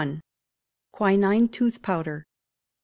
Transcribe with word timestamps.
Quinine 0.93 1.47
Tooth 1.47 1.83
Powder. 1.83 2.25